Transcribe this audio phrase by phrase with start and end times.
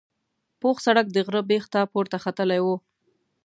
[0.59, 2.67] پوخ سړک د غره بیخ ته پورته ختلی و.